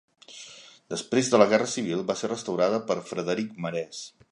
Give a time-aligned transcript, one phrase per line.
[0.93, 4.05] Després de la Guerra Civil va ser restaurada per Frederic Marès.